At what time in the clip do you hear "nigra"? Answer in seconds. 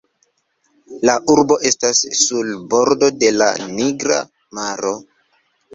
3.79-4.23